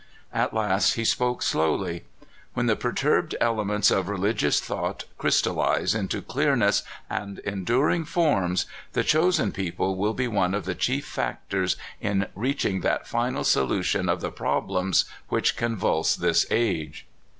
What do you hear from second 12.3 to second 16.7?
reaching that final solution of the prob lems which convulse this